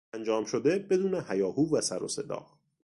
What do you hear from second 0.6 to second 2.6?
بدون هیاهو و سروصدا